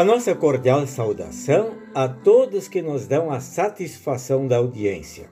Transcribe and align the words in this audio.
A 0.00 0.04
nossa 0.04 0.34
cordial 0.34 0.86
saudação 0.86 1.76
a 1.94 2.08
todos 2.08 2.68
que 2.68 2.80
nos 2.80 3.06
dão 3.06 3.30
a 3.30 3.38
satisfação 3.38 4.46
da 4.46 4.56
audiência. 4.56 5.28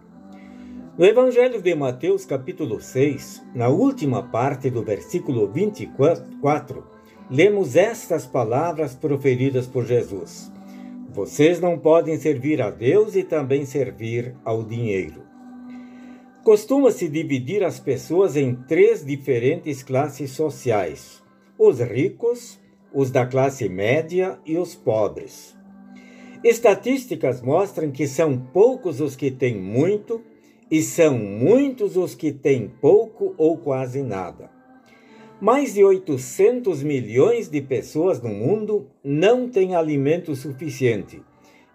No 0.98 1.06
Evangelho 1.06 1.62
de 1.62 1.74
Mateus, 1.74 2.26
capítulo 2.26 2.78
6, 2.78 3.44
na 3.54 3.68
última 3.68 4.22
parte 4.24 4.68
do 4.68 4.82
versículo 4.82 5.50
24, 5.50 6.84
lemos 7.30 7.76
estas 7.76 8.26
palavras 8.26 8.94
proferidas 8.94 9.66
por 9.66 9.86
Jesus: 9.86 10.52
Vocês 11.08 11.58
não 11.60 11.78
podem 11.78 12.18
servir 12.18 12.60
a 12.60 12.70
Deus 12.70 13.16
e 13.16 13.22
também 13.22 13.64
servir 13.64 14.36
ao 14.44 14.62
dinheiro. 14.62 15.22
Costuma-se 16.44 17.08
dividir 17.08 17.64
as 17.64 17.80
pessoas 17.80 18.36
em 18.36 18.54
três 18.54 19.02
diferentes 19.02 19.82
classes 19.82 20.32
sociais: 20.32 21.22
os 21.58 21.80
ricos, 21.80 22.60
os 22.92 23.10
da 23.10 23.26
classe 23.26 23.68
média 23.68 24.38
e 24.44 24.56
os 24.56 24.74
pobres. 24.74 25.56
Estatísticas 26.42 27.42
mostram 27.42 27.90
que 27.90 28.06
são 28.06 28.38
poucos 28.38 29.00
os 29.00 29.16
que 29.16 29.30
têm 29.30 29.56
muito 29.56 30.22
e 30.70 30.82
são 30.82 31.18
muitos 31.18 31.96
os 31.96 32.14
que 32.14 32.32
têm 32.32 32.68
pouco 32.80 33.34
ou 33.36 33.56
quase 33.58 34.02
nada. 34.02 34.50
Mais 35.40 35.74
de 35.74 35.84
800 35.84 36.82
milhões 36.82 37.48
de 37.48 37.60
pessoas 37.62 38.20
no 38.20 38.30
mundo 38.30 38.88
não 39.04 39.48
têm 39.48 39.74
alimento 39.74 40.34
suficiente 40.34 41.22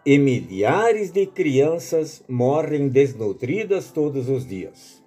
e 0.06 0.18
milhares 0.18 1.12
de 1.12 1.26
crianças 1.26 2.24
morrem 2.28 2.90
desnutridas 2.90 3.92
todos 3.92 4.28
os 4.28 4.46
dias. 4.46 5.02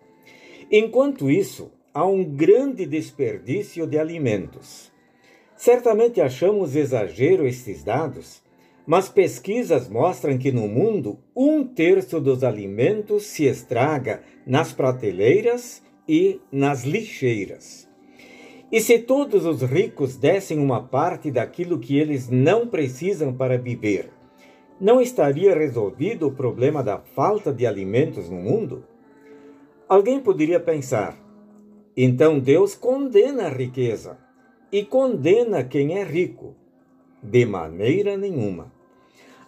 Enquanto 0.71 1.31
isso, 1.31 1.71
há 1.93 2.07
um 2.07 2.25
grande 2.25 2.87
desperdício 2.87 3.87
de 3.87 3.99
alimentos. 3.99 4.91
Certamente 5.57 6.21
achamos 6.21 6.77
exagero 6.77 7.47
estes 7.47 7.83
dados, 7.83 8.43
mas 8.87 9.09
pesquisas 9.09 9.89
mostram 9.89 10.37
que 10.37 10.53
no 10.53 10.69
mundo 10.69 11.19
um 11.35 11.65
terço 11.65 12.21
dos 12.21 12.45
alimentos 12.45 13.25
se 13.25 13.47
estraga 13.47 14.23
nas 14.47 14.73
prateleiras 14.73 15.83
e 16.07 16.41
nas 16.53 16.85
lixeiras. 16.85 17.89
E 18.71 18.81
se 18.81 18.99
todos 18.99 19.47
os 19.47 19.63
ricos 19.63 20.17
dessem 20.17 20.59
uma 20.59 20.83
parte 20.83 21.31
daquilo 21.31 21.79
que 21.79 21.99
eles 21.99 22.29
não 22.29 22.69
precisam 22.69 23.33
para 23.33 23.57
viver, 23.57 24.11
não 24.79 25.01
estaria 25.01 25.55
resolvido 25.55 26.29
o 26.29 26.33
problema 26.33 26.83
da 26.83 26.99
falta 26.99 27.53
de 27.53 27.67
alimentos 27.67 28.29
no 28.29 28.37
mundo? 28.37 28.85
Alguém 29.89 30.21
poderia 30.21 30.61
pensar: 30.61 31.17
então 31.97 32.39
Deus 32.39 32.75
condena 32.75 33.47
a 33.47 33.49
riqueza 33.49 34.26
e 34.71 34.85
condena 34.85 35.65
quem 35.65 35.99
é 35.99 36.05
rico. 36.05 36.55
De 37.23 37.45
maneira 37.45 38.17
nenhuma. 38.17 38.73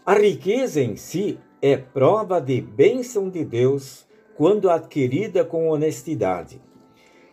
A 0.05 0.15
riqueza 0.15 0.81
em 0.81 0.97
si 0.97 1.39
é 1.61 1.77
prova 1.77 2.41
de 2.41 2.61
bênção 2.61 3.29
de 3.29 3.45
Deus 3.45 4.07
quando 4.37 4.71
adquirida 4.71 5.45
com 5.45 5.69
honestidade. 5.69 6.61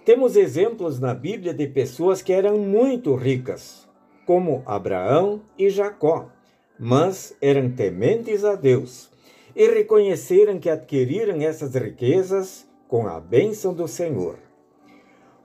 Temos 0.04 0.36
exemplos 0.36 1.00
na 1.00 1.14
Bíblia 1.14 1.54
de 1.54 1.68
pessoas 1.68 2.22
que 2.22 2.34
eram 2.34 2.58
muito 2.58 3.16
ricas, 3.16 3.88
como 4.26 4.62
Abraão 4.66 5.42
e 5.58 5.70
Jacó, 5.70 6.30
mas 6.78 7.36
eram 7.42 7.72
tementes 7.72 8.44
a 8.44 8.56
Deus 8.56 9.10
e 9.56 9.68
reconheceram 9.68 10.60
que 10.60 10.70
adquiriram 10.70 11.42
essas 11.42 11.74
riquezas 11.74 12.68
com 12.88 13.08
a 13.08 13.20
bênção 13.20 13.74
do 13.74 13.88
Senhor. 13.88 14.45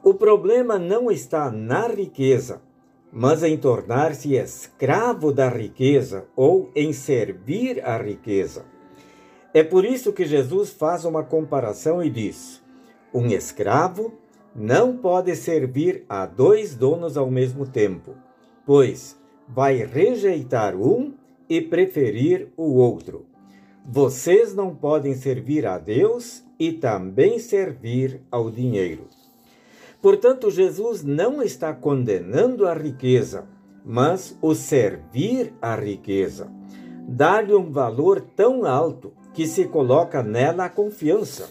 O 0.02 0.14
problema 0.14 0.78
não 0.78 1.10
está 1.10 1.50
na 1.50 1.86
riqueza, 1.86 2.62
mas 3.12 3.42
em 3.42 3.58
tornar-se 3.58 4.34
escravo 4.34 5.30
da 5.30 5.50
riqueza 5.50 6.26
ou 6.34 6.70
em 6.74 6.90
servir 6.92 7.84
a 7.84 7.98
riqueza. 7.98 8.64
É 9.52 9.62
por 9.62 9.84
isso 9.84 10.12
que 10.12 10.24
Jesus 10.24 10.70
faz 10.70 11.04
uma 11.04 11.22
comparação 11.22 12.02
e 12.02 12.08
diz: 12.08 12.62
um 13.12 13.26
escravo 13.26 14.14
não 14.54 14.96
pode 14.96 15.36
servir 15.36 16.04
a 16.08 16.24
dois 16.24 16.74
donos 16.74 17.18
ao 17.18 17.30
mesmo 17.30 17.66
tempo, 17.66 18.14
pois 18.64 19.20
vai 19.46 19.84
rejeitar 19.84 20.74
um 20.74 21.12
e 21.46 21.60
preferir 21.60 22.48
o 22.56 22.74
outro. 22.74 23.26
Vocês 23.84 24.54
não 24.54 24.74
podem 24.74 25.14
servir 25.14 25.66
a 25.66 25.76
Deus 25.76 26.42
e 26.58 26.72
também 26.72 27.38
servir 27.38 28.22
ao 28.30 28.50
dinheiro. 28.50 29.19
Portanto, 30.02 30.50
Jesus 30.50 31.02
não 31.02 31.42
está 31.42 31.74
condenando 31.74 32.66
a 32.66 32.72
riqueza, 32.72 33.46
mas 33.84 34.36
o 34.40 34.54
servir 34.54 35.52
à 35.60 35.74
riqueza. 35.74 36.50
Dar-lhe 37.06 37.54
um 37.54 37.70
valor 37.70 38.20
tão 38.20 38.64
alto 38.64 39.12
que 39.34 39.46
se 39.46 39.66
coloca 39.66 40.22
nela 40.22 40.66
a 40.66 40.70
confiança. 40.70 41.48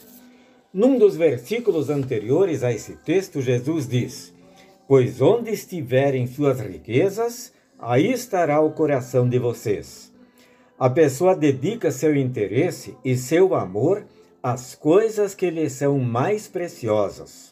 Num 0.73 0.97
dos 0.97 1.15
versículos 1.15 1.89
anteriores 1.89 2.63
a 2.63 2.71
esse 2.71 2.95
texto, 2.97 3.41
Jesus 3.41 3.87
diz: 3.87 4.33
Pois 4.87 5.21
onde 5.21 5.51
estiverem 5.51 6.27
suas 6.27 6.59
riquezas, 6.59 7.53
aí 7.77 8.11
estará 8.11 8.61
o 8.61 8.71
coração 8.71 9.27
de 9.27 9.39
vocês. 9.39 10.11
A 10.77 10.89
pessoa 10.89 11.35
dedica 11.35 11.91
seu 11.91 12.15
interesse 12.15 12.95
e 13.03 13.15
seu 13.17 13.53
amor 13.53 14.05
às 14.41 14.75
coisas 14.75 15.35
que 15.35 15.49
lhe 15.49 15.69
são 15.69 15.99
mais 15.99 16.47
preciosas. 16.47 17.48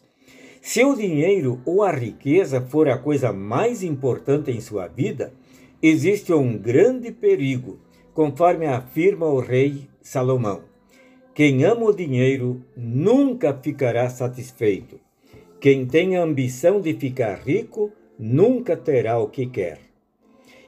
Se 0.68 0.84
o 0.84 0.98
dinheiro 0.98 1.62
ou 1.66 1.82
a 1.82 1.92
riqueza 1.92 2.60
for 2.60 2.90
a 2.90 2.98
coisa 2.98 3.32
mais 3.32 3.84
importante 3.84 4.52
em 4.52 4.60
sua 4.60 4.86
vida, 4.86 5.34
existe 5.82 6.34
um 6.34 6.58
grande 6.58 7.10
perigo, 7.10 7.80
conforme 8.14 8.66
afirma 8.66 9.28
o 9.28 9.40
rei 9.40 9.88
Salomão. 10.02 10.64
Quem 11.34 11.64
ama 11.64 11.86
o 11.86 11.96
dinheiro 11.96 12.62
nunca 12.76 13.54
ficará 13.54 14.10
satisfeito. 14.10 15.00
Quem 15.62 15.86
tem 15.86 16.18
a 16.18 16.24
ambição 16.24 16.82
de 16.82 16.94
ficar 16.94 17.36
rico 17.36 17.90
nunca 18.20 18.76
terá 18.76 19.18
o 19.18 19.30
que 19.30 19.46
quer. 19.46 19.80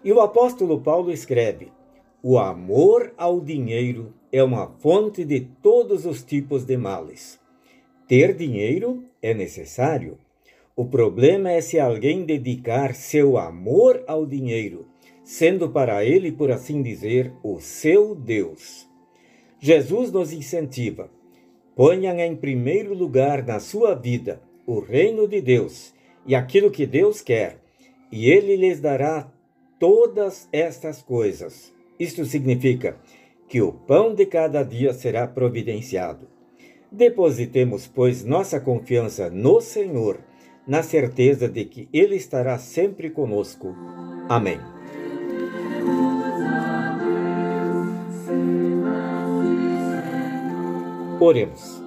E 0.02 0.14
o 0.14 0.22
apóstolo 0.22 0.80
Paulo 0.80 1.12
escreve: 1.12 1.74
O 2.24 2.40
amor 2.40 3.12
ao 3.18 3.42
dinheiro 3.42 4.14
é 4.31 4.42
uma 4.42 4.68
fonte 4.80 5.26
de 5.26 5.42
todos 5.62 6.06
os 6.06 6.24
tipos 6.24 6.64
de 6.64 6.78
males. 6.78 7.39
Ter 8.09 8.34
dinheiro 8.34 9.03
é 9.22 9.36
necessário. 9.36 10.18
O 10.75 10.84
problema 10.84 11.52
é 11.52 11.62
se 11.62 11.80
alguém 11.80 12.25
dedicar 12.25 12.96
seu 12.96 13.38
amor 13.38 14.03
ao 14.08 14.25
dinheiro, 14.25 14.88
sendo 15.24 15.70
para 15.70 16.03
ele, 16.03 16.31
por 16.31 16.52
assim 16.52 16.81
dizer, 16.81 17.31
o 17.44 17.59
seu 17.59 18.16
Deus. 18.16 18.90
Jesus 19.59 20.12
nos 20.12 20.34
incentiva: 20.34 21.08
ponham 21.75 22.18
em 22.19 22.36
primeiro 22.36 22.96
lugar 22.96 23.46
na 23.46 23.59
sua 23.59 23.94
vida 23.94 24.42
o 24.66 24.80
reino 24.80 25.28
de 25.28 25.40
Deus 25.40 25.94
e 26.25 26.34
aquilo 26.34 26.72
que 26.72 26.88
Deus 26.88 27.22
quer, 27.22 27.59
e 28.12 28.28
ele 28.31 28.56
lhes 28.56 28.80
dará 28.80 29.31
todas 29.80 30.50
estas 30.52 31.00
coisas. 31.00 31.72
Isto 32.00 32.25
significa 32.25 32.98
que 33.48 33.62
o 33.62 33.72
pão 33.72 34.16
de 34.16 34.25
cada 34.25 34.64
dia 34.64 34.94
será 34.94 35.28
providenciado. 35.28 36.39
Depositemos, 36.92 37.88
pois, 37.88 38.26
nossa 38.26 38.60
confiança 38.60 39.30
no 39.30 39.62
Senhor, 39.62 40.20
na 40.68 40.82
certeza 40.82 41.48
de 41.48 41.66
que 41.66 41.88
Ele 41.94 42.16
estará 42.16 42.58
sempre 42.58 43.10
conosco. 43.10 43.76
Amém. 44.28 44.60
Oremos. 51.19 51.84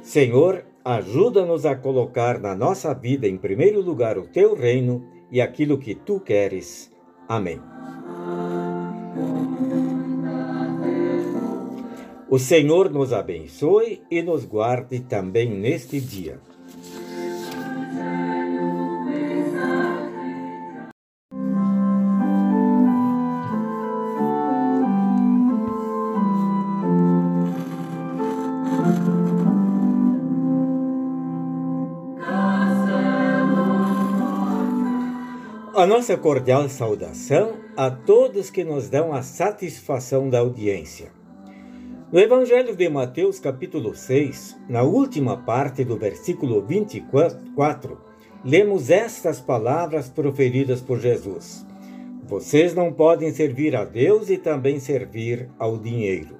Senhor, 0.00 0.64
ajuda-nos 0.84 1.66
a 1.66 1.74
colocar 1.74 2.38
na 2.38 2.54
nossa 2.54 2.94
vida 2.94 3.26
em 3.26 3.36
primeiro 3.36 3.80
lugar 3.80 4.16
o 4.16 4.26
teu 4.26 4.54
reino 4.54 5.04
e 5.30 5.40
aquilo 5.40 5.76
que 5.76 5.94
tu 5.94 6.20
queres. 6.20 6.92
Amém. 7.28 7.60
O 12.28 12.40
Senhor 12.40 12.90
nos 12.90 13.12
abençoe 13.12 14.02
e 14.10 14.20
nos 14.20 14.44
guarde 14.44 14.98
também 14.98 15.48
neste 15.48 16.00
dia. 16.00 16.40
A 35.76 35.86
nossa 35.86 36.16
cordial 36.16 36.68
saudação 36.68 37.54
a 37.76 37.88
todos 37.88 38.50
que 38.50 38.64
nos 38.64 38.88
dão 38.88 39.14
a 39.14 39.22
satisfação 39.22 40.28
da 40.28 40.40
audiência. 40.40 41.12
No 42.12 42.20
Evangelho 42.20 42.76
de 42.76 42.88
Mateus, 42.88 43.40
capítulo 43.40 43.92
6, 43.92 44.56
na 44.68 44.84
última 44.84 45.38
parte 45.38 45.82
do 45.84 45.96
versículo 45.96 46.62
24, 46.62 48.00
lemos 48.44 48.90
estas 48.90 49.40
palavras 49.40 50.08
proferidas 50.08 50.80
por 50.80 51.00
Jesus: 51.00 51.66
Vocês 52.22 52.72
não 52.76 52.92
podem 52.92 53.32
servir 53.32 53.74
a 53.74 53.84
Deus 53.84 54.30
e 54.30 54.38
também 54.38 54.78
servir 54.78 55.50
ao 55.58 55.76
dinheiro. 55.78 56.36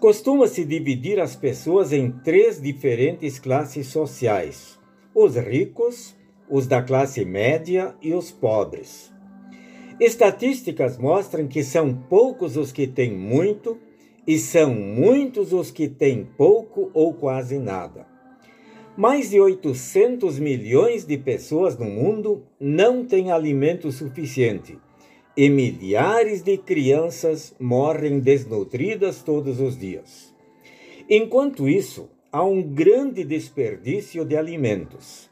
Costuma-se 0.00 0.64
dividir 0.64 1.20
as 1.20 1.36
pessoas 1.36 1.92
em 1.92 2.10
três 2.10 2.58
diferentes 2.58 3.38
classes 3.38 3.88
sociais: 3.88 4.78
os 5.14 5.36
ricos, 5.36 6.16
os 6.48 6.66
da 6.66 6.80
classe 6.80 7.22
média 7.22 7.94
e 8.00 8.14
os 8.14 8.30
pobres. 8.30 9.12
Estatísticas 10.00 10.96
mostram 10.96 11.46
que 11.46 11.62
são 11.62 11.92
poucos 11.92 12.56
os 12.56 12.72
que 12.72 12.86
têm 12.86 13.14
muito 13.14 13.76
e 14.28 14.38
são 14.38 14.74
muitos 14.74 15.54
os 15.54 15.70
que 15.70 15.88
têm 15.88 16.22
pouco 16.36 16.90
ou 16.92 17.14
quase 17.14 17.58
nada. 17.58 18.06
Mais 18.94 19.30
de 19.30 19.40
800 19.40 20.38
milhões 20.38 21.06
de 21.06 21.16
pessoas 21.16 21.78
no 21.78 21.86
mundo 21.86 22.42
não 22.60 23.06
têm 23.06 23.32
alimento 23.32 23.90
suficiente 23.90 24.78
e 25.34 25.48
milhares 25.48 26.42
de 26.42 26.58
crianças 26.58 27.54
morrem 27.58 28.20
desnutridas 28.20 29.22
todos 29.22 29.60
os 29.60 29.78
dias. 29.78 30.34
Enquanto 31.08 31.66
isso, 31.66 32.10
há 32.30 32.44
um 32.44 32.60
grande 32.60 33.24
desperdício 33.24 34.26
de 34.26 34.36
alimentos. 34.36 35.30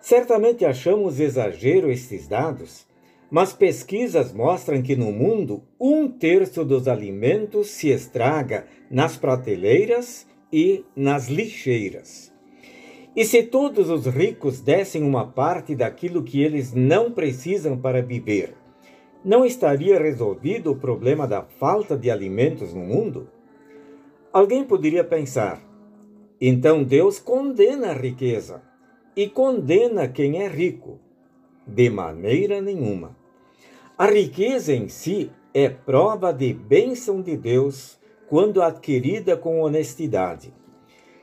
Certamente 0.00 0.64
achamos 0.64 1.20
exagero 1.20 1.88
estes 1.88 2.26
dados, 2.26 2.84
mas 3.30 3.52
pesquisas 3.52 4.32
mostram 4.32 4.82
que 4.82 4.94
no 4.94 5.10
mundo 5.10 5.62
um 5.80 6.08
terço 6.08 6.64
dos 6.64 6.86
alimentos 6.86 7.68
se 7.68 7.88
estraga 7.88 8.66
nas 8.90 9.16
prateleiras 9.16 10.26
e 10.52 10.84
nas 10.94 11.28
lixeiras. 11.28 12.32
E 13.16 13.24
se 13.24 13.44
todos 13.44 13.90
os 13.90 14.06
ricos 14.06 14.60
dessem 14.60 15.02
uma 15.02 15.26
parte 15.26 15.74
daquilo 15.74 16.22
que 16.22 16.42
eles 16.42 16.72
não 16.72 17.12
precisam 17.12 17.76
para 17.76 18.02
viver, 18.02 18.54
não 19.24 19.44
estaria 19.44 19.98
resolvido 19.98 20.72
o 20.72 20.76
problema 20.76 21.26
da 21.26 21.42
falta 21.42 21.96
de 21.96 22.10
alimentos 22.10 22.74
no 22.74 22.80
mundo? 22.80 23.28
Alguém 24.32 24.64
poderia 24.64 25.04
pensar: 25.04 25.62
então 26.40 26.82
Deus 26.82 27.18
condena 27.18 27.90
a 27.90 27.94
riqueza 27.94 28.62
e 29.16 29.28
condena 29.28 30.08
quem 30.08 30.42
é 30.42 30.48
rico. 30.48 30.98
De 31.66 31.88
maneira 31.88 32.60
nenhuma. 32.60 33.16
A 33.96 34.06
riqueza 34.06 34.72
em 34.72 34.88
si 34.88 35.30
é 35.52 35.68
prova 35.68 36.32
de 36.32 36.52
bênção 36.52 37.22
de 37.22 37.36
Deus 37.36 37.98
quando 38.28 38.62
adquirida 38.62 39.36
com 39.36 39.60
honestidade. 39.60 40.52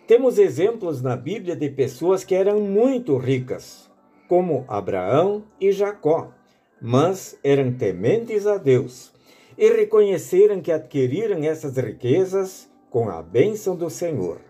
Temos 0.07 0.37
exemplos 0.37 1.01
na 1.01 1.15
Bíblia 1.15 1.55
de 1.55 1.69
pessoas 1.69 2.23
que 2.23 2.35
eram 2.35 2.59
muito 2.59 3.17
ricas, 3.17 3.89
como 4.27 4.65
Abraão 4.67 5.43
e 5.59 5.71
Jacó, 5.71 6.33
mas 6.81 7.37
eram 7.43 7.73
tementes 7.73 8.47
a 8.47 8.57
Deus 8.57 9.13
e 9.57 9.69
reconheceram 9.69 10.61
que 10.61 10.71
adquiriram 10.71 11.43
essas 11.43 11.77
riquezas 11.77 12.69
com 12.89 13.09
a 13.09 13.21
bênção 13.21 13.75
do 13.75 13.89
Senhor. 13.89 14.41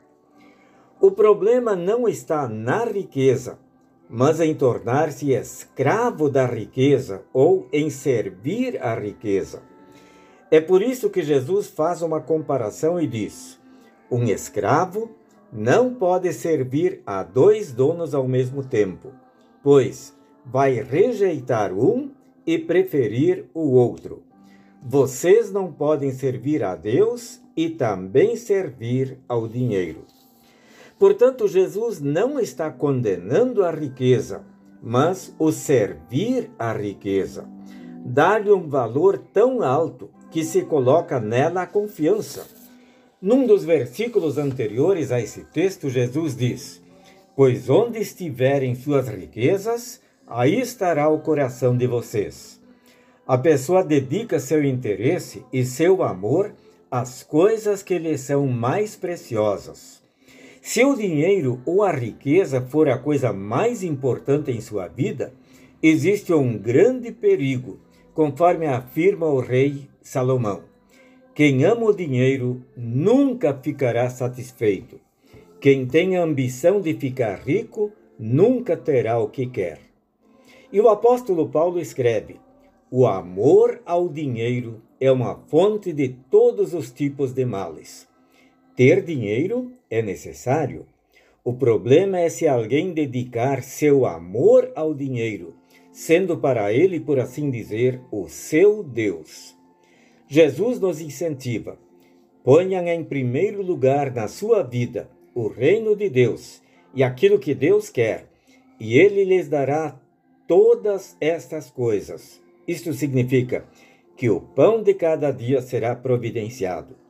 O 1.00 1.12
problema 1.12 1.76
não 1.76 2.08
está 2.08 2.48
na 2.48 2.86
riqueza, 2.86 3.60
mas 4.12 4.42
em 4.42 4.54
tornar-se 4.54 5.32
escravo 5.32 6.30
da 6.30 6.46
riqueza 6.46 7.24
ou 7.32 7.70
em 7.72 7.90
servir 7.90 8.78
a 8.84 8.94
riqueza. 8.94 9.64
É 10.52 10.60
por 10.60 10.82
isso 10.82 11.10
que 11.10 11.24
Jesus 11.24 11.68
faz 11.68 12.02
uma 12.02 12.20
comparação 12.20 13.00
e 13.00 13.08
diz: 13.08 13.58
um 14.12 14.26
escravo 14.26 15.10
não 15.52 15.96
pode 15.96 16.34
servir 16.34 17.02
a 17.06 17.24
dois 17.24 17.72
donos 17.72 18.14
ao 18.14 18.28
mesmo 18.28 18.62
tempo, 18.62 19.14
pois 19.64 20.14
vai 20.46 20.74
rejeitar 20.82 21.72
um 21.74 22.12
e 22.46 22.58
preferir 22.58 23.46
o 23.54 23.72
outro. 23.72 24.24
Vocês 24.84 25.52
não 25.54 25.72
podem 25.72 26.12
servir 26.12 26.64
a 26.64 26.76
Deus 26.76 27.42
e 27.56 27.70
também 27.70 28.36
servir 28.36 29.20
ao 29.28 29.48
dinheiro. 29.48 30.04
Portanto, 31.02 31.50
Jesus 31.50 32.00
não 32.00 32.40
está 32.40 32.72
condenando 32.72 33.66
a 33.66 33.72
riqueza, 33.72 34.46
mas 34.82 35.36
o 35.38 35.52
servir 35.52 36.50
à 36.58 36.72
riqueza. 36.72 37.46
Dar-lhe 38.06 38.52
um 38.52 38.70
valor 38.70 39.18
tão 39.18 39.62
alto 39.62 40.10
que 40.30 40.46
se 40.46 40.62
coloca 40.62 41.20
nela 41.20 41.64
a 41.64 41.68
confiança 41.68 42.48
num 43.22 43.46
dos 43.46 43.64
versículos 43.64 44.40
anteriores 44.40 45.12
a 45.12 45.22
esse 45.22 45.44
texto, 45.44 45.92
Jesus 45.92 46.36
diz: 46.36 46.82
Pois 47.36 47.70
onde 47.70 48.00
estiverem 48.00 48.74
suas 48.74 49.08
riquezas, 49.08 50.02
aí 50.26 50.60
estará 50.60 51.08
o 51.08 51.20
coração 51.20 51.78
de 51.78 51.86
vocês. 51.86 52.60
A 53.28 53.38
pessoa 53.38 53.84
dedica 53.84 54.40
seu 54.40 54.64
interesse 54.64 55.46
e 55.54 55.64
seu 55.64 56.02
amor 56.02 56.56
às 56.90 57.22
coisas 57.22 57.84
que 57.84 58.00
lhe 58.00 58.18
são 58.18 58.48
mais 58.48 58.96
preciosas. 58.96 60.01
Se 60.62 60.86
o 60.86 60.96
dinheiro 60.96 61.60
ou 61.66 61.82
a 61.82 61.92
riqueza 61.92 62.62
for 62.62 62.88
a 62.88 62.96
coisa 62.96 63.34
mais 63.34 63.82
importante 63.82 64.52
em 64.52 64.62
sua 64.62 64.88
vida, 64.88 65.34
existe 65.82 66.32
um 66.34 66.56
grande 66.56 67.12
perigo, 67.12 67.80
conforme 68.14 68.68
afirma 68.68 69.26
o 69.26 69.40
rei 69.40 69.90
Salomão. 70.04 70.62
Quem 71.34 71.64
ama 71.64 71.86
o 71.86 71.96
dinheiro 71.96 72.64
nunca 72.78 73.58
ficará 73.60 74.08
satisfeito. 74.12 75.00
Quem 75.60 75.88
tem 75.88 76.16
a 76.16 76.24
ambição 76.24 76.80
de 76.80 76.94
ficar 76.94 77.40
rico 77.40 77.92
nunca 78.20 78.78
terá 78.78 79.18
o 79.18 79.30
que 79.30 79.48
quer. 79.48 79.80
E 80.72 80.80
o 80.80 80.90
apóstolo 80.90 81.50
Paulo 81.50 81.80
escreve: 81.80 82.40
O 82.92 83.08
amor 83.08 83.82
ao 83.84 84.08
dinheiro 84.08 84.80
é 85.00 85.12
uma 85.12 85.36
fonte 85.48 85.92
de 85.92 86.10
todos 86.30 86.76
os 86.76 86.92
tipos 86.92 87.34
de 87.34 87.46
males. 87.46 88.11
Ter 88.82 89.04
dinheiro 89.04 89.74
é 89.92 90.02
necessário. 90.02 90.88
O 91.44 91.54
problema 91.54 92.20
é 92.20 92.30
se 92.30 92.48
alguém 92.48 92.94
dedicar 92.94 93.62
seu 93.62 94.08
amor 94.08 94.72
ao 94.76 94.92
dinheiro, 94.92 95.54
sendo 95.92 96.40
para 96.40 96.74
ele, 96.74 97.00
por 97.00 97.20
assim 97.20 97.52
dizer, 97.52 98.02
o 98.12 98.28
seu 98.28 98.82
Deus. 98.82 99.56
Jesus 100.28 100.80
nos 100.80 101.00
incentiva. 101.00 101.78
Ponham 102.44 102.88
em 102.88 103.04
primeiro 103.04 103.62
lugar 103.62 104.12
na 104.12 104.28
sua 104.28 104.64
vida 104.64 105.12
o 105.36 105.48
reino 105.48 105.96
de 105.96 106.10
Deus 106.10 106.60
e 106.92 107.04
aquilo 107.04 107.38
que 107.38 107.54
Deus 107.54 107.88
quer, 107.88 108.26
e 108.80 108.98
Ele 108.98 109.24
lhes 109.24 109.48
dará 109.48 109.96
todas 110.48 111.16
estas 111.22 111.70
coisas. 111.70 112.42
Isto 112.68 112.94
significa 112.94 113.64
que 114.18 114.28
o 114.28 114.42
pão 114.42 114.82
de 114.82 114.96
cada 114.96 115.30
dia 115.30 115.62
será 115.62 115.96
providenciado. 115.96 117.01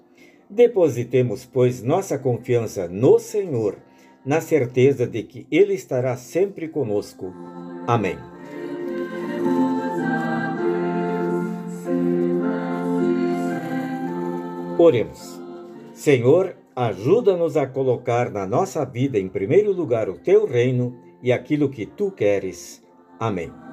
Depositemos, 0.52 1.46
pois, 1.46 1.82
nossa 1.82 2.20
confiança 2.20 2.86
no 2.86 3.18
Senhor, 3.18 3.78
na 4.26 4.42
certeza 4.42 5.08
de 5.08 5.24
que 5.24 5.48
Ele 5.50 5.74
estará 5.74 6.18
sempre 6.18 6.68
conosco. 6.68 7.34
Amém. 7.88 8.18
Oremos. 14.78 15.40
Senhor, 15.94 16.58
ajuda-nos 16.76 17.56
a 17.56 17.66
colocar 17.66 18.30
na 18.30 18.46
nossa 18.46 18.84
vida 18.84 19.18
em 19.18 19.30
primeiro 19.30 19.72
lugar 19.72 20.10
o 20.10 20.18
teu 20.18 20.46
reino 20.46 20.98
e 21.24 21.32
aquilo 21.32 21.70
que 21.70 21.86
tu 21.86 22.12
queres. 22.12 22.84
Amém. 23.18 23.71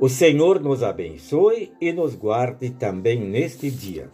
O 0.00 0.08
Senhor 0.08 0.60
nos 0.60 0.82
abençoe 0.82 1.72
e 1.78 1.92
nos 1.92 2.14
guarde 2.14 2.70
também 2.70 3.20
neste 3.20 3.70
dia. 3.70 4.10